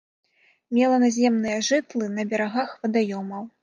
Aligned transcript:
Мела 0.77 0.97
наземныя 1.05 1.61
жытлы 1.71 2.11
на 2.17 2.29
берагах 2.35 2.77
вадаёмаў. 2.85 3.43